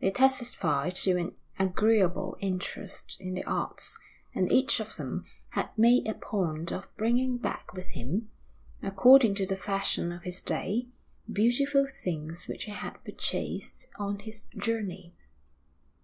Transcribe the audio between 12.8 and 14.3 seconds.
purchased on